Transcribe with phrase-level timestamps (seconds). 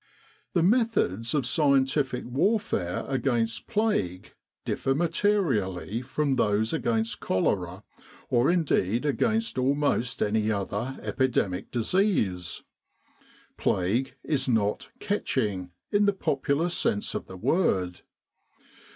[0.53, 4.33] The methods of scientific warfare against plague
[4.65, 7.83] differ materially from those against cholera,
[8.27, 12.63] or indeed against almost any other epidemic disease.
[13.57, 18.01] Plague is not "catching," in the popular sense of the word.